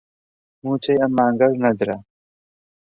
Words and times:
مووچەی 0.63 0.99
ئەم 1.01 1.11
مانگەش 1.17 1.53
نەدرا 1.63 1.97